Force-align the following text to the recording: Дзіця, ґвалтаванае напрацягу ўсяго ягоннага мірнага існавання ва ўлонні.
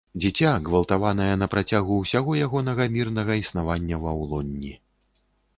Дзіця, 0.21 0.53
ґвалтаванае 0.67 1.27
напрацягу 1.41 1.99
ўсяго 1.99 2.31
ягоннага 2.47 2.89
мірнага 2.97 3.33
існавання 3.43 4.01
ва 4.07 4.15
ўлонні. 4.23 4.73